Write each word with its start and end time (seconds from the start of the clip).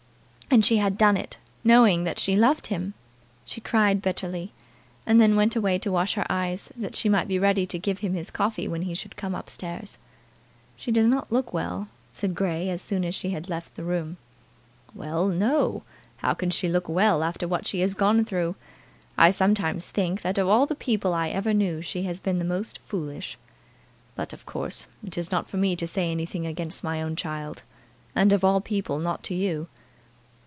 And 0.53 0.65
she 0.65 0.75
had 0.77 0.97
done 0.97 1.15
it, 1.15 1.37
knowing 1.63 2.03
that 2.03 2.19
she 2.19 2.35
loved 2.35 2.67
him! 2.67 2.93
She 3.45 3.61
cried 3.61 4.01
bitterly, 4.01 4.51
and 5.05 5.21
then 5.21 5.37
went 5.37 5.55
away 5.55 5.79
to 5.79 5.93
wash 5.93 6.15
her 6.15 6.25
eyes, 6.29 6.69
that 6.75 6.93
she 6.93 7.07
might 7.07 7.29
be 7.29 7.39
ready 7.39 7.65
to 7.67 7.79
give 7.79 7.99
him 7.99 8.13
his 8.15 8.29
coffee 8.29 8.67
when 8.67 8.81
he 8.81 8.93
should 8.93 9.15
come 9.15 9.33
up 9.33 9.49
stairs. 9.49 9.97
"She 10.75 10.91
does 10.91 11.07
not 11.07 11.31
look 11.31 11.53
well," 11.53 11.87
said 12.11 12.35
Grey 12.35 12.69
as 12.69 12.81
soon 12.81 13.05
as 13.05 13.15
she 13.15 13.29
had 13.29 13.47
left 13.47 13.75
the 13.77 13.85
room. 13.85 14.17
"Well; 14.93 15.29
no: 15.29 15.83
how 16.17 16.33
can 16.33 16.49
she 16.49 16.67
look 16.67 16.89
well 16.89 17.23
after 17.23 17.47
what 17.47 17.65
she 17.65 17.79
has 17.79 17.93
gone 17.93 18.25
through? 18.25 18.55
I 19.17 19.31
sometimes 19.31 19.87
think, 19.87 20.21
that 20.21 20.37
of 20.37 20.49
all 20.49 20.65
the 20.65 20.75
people 20.75 21.13
I 21.13 21.29
ever 21.29 21.53
knew, 21.53 21.81
she 21.81 22.03
has 22.03 22.19
been 22.19 22.39
the 22.39 22.43
most 22.43 22.77
foolish. 22.79 23.37
But, 24.17 24.33
of 24.33 24.45
course, 24.45 24.87
it 25.01 25.17
is 25.17 25.31
not 25.31 25.49
for 25.49 25.55
me 25.55 25.77
to 25.77 25.87
say 25.87 26.11
anything 26.11 26.45
against 26.45 26.83
my 26.83 27.01
own 27.01 27.15
child; 27.15 27.63
and, 28.13 28.33
of 28.33 28.43
all 28.43 28.59
people, 28.59 28.99
not 28.99 29.23
to 29.23 29.33
you." 29.33 29.69